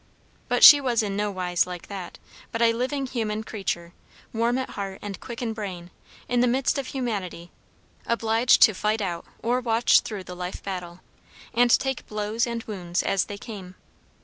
[0.47, 2.17] But she was in no wise like that,
[2.51, 3.93] but a living human creature,
[4.33, 5.91] warm at heart and quick in brain;
[6.27, 7.51] in the midst of humanity,
[8.07, 11.01] obliged to fight out or watch through the life battle,
[11.53, 13.75] and take blows and wounds as they came.